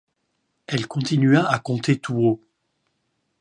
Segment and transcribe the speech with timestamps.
[0.65, 2.41] Elle continua à compter tout haut.